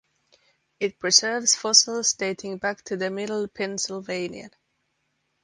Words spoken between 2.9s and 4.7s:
the middle Pennsylvanian.